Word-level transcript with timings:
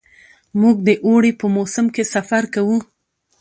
موږ 0.61 0.75
د 0.87 0.89
اوړي 1.05 1.31
په 1.39 1.45
موسم 1.55 1.85
کې 1.95 2.03
سفر 2.15 2.43
کوو. 2.53 2.77